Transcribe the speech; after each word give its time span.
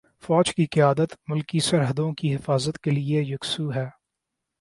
فوج 0.21 0.53
کی 0.55 0.65
قیادت 0.65 1.13
ملکی 1.27 1.59
سرحدوں 1.59 2.11
کی 2.13 2.35
حفاظت 2.35 2.79
کے 2.79 2.91
لیے 2.91 3.21
یکسو 3.21 3.73
ہے۔ 3.73 3.85